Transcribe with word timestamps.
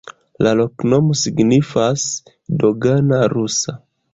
La 0.45 0.53
loknomo 0.61 1.17
signifas: 1.25 2.07
dogana-rusa. 2.65 3.79